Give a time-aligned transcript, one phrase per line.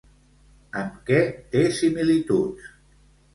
[0.79, 1.19] Amb què
[1.51, 2.73] té simil·lituds?